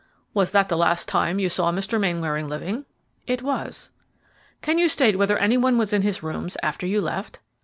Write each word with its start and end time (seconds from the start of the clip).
"Was 0.33 0.49
that 0.49 0.67
the 0.67 0.77
last 0.77 1.07
time 1.07 1.37
you 1.37 1.47
saw 1.47 1.71
Mr. 1.71 1.99
Mainwaring 2.01 2.47
living?" 2.47 2.85
"It 3.27 3.43
was." 3.43 3.91
"Can 4.63 4.79
you 4.79 4.89
state 4.89 5.15
whether 5.15 5.37
any 5.37 5.57
one 5.57 5.77
was 5.77 5.93
in 5.93 6.01
his 6.01 6.23
rooms 6.23 6.57
after 6.63 6.87
you 6.87 6.99
left?" 6.99 7.37